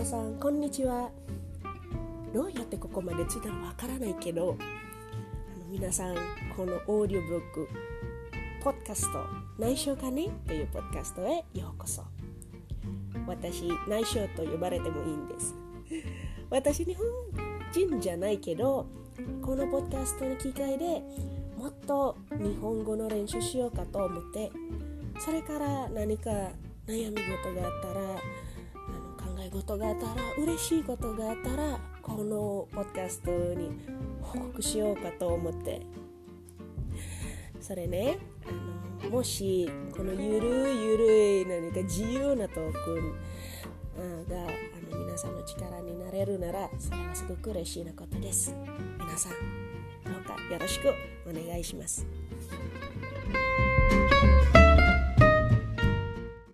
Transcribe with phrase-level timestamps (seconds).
[0.00, 1.10] 皆さんこんにちは。
[2.32, 6.14] どうやってここまでついたのわからないけどあの皆さん
[6.56, 7.68] このオーディオブログ
[8.62, 9.26] ポッドキャスト
[9.58, 10.30] 内緒かね？
[10.46, 12.02] というポッドキャストへようこそ。
[13.26, 15.54] 私内緒と呼ばれてもいいんです。
[16.48, 17.04] 私日本
[17.70, 18.86] 人じゃないけど
[19.42, 21.02] このポッドキャストの機会で
[21.58, 24.50] もっと日本語の練習しようかと思って
[25.18, 26.30] それから何か
[26.86, 28.00] 悩み事があったら
[29.50, 33.70] あの考え事があったら嬉しいことがあったらこのポッドキャストに
[34.22, 35.82] 報告しようかと思って
[37.60, 38.18] それね
[39.02, 43.00] あのもしこのゆるいゆるい何か自由なトーク
[43.98, 48.54] ンがあの皆さんの力になれるならそれはすごく嬉しいなことです
[48.98, 49.32] 皆さん
[50.04, 50.94] どうかよろしく
[51.28, 52.19] お願いします。